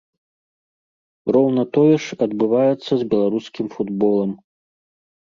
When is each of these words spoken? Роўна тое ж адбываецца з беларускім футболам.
Роўна 1.35 1.63
тое 1.77 1.95
ж 2.05 2.17
адбываецца 2.27 2.93
з 3.01 3.07
беларускім 3.11 3.65
футболам. 3.75 4.31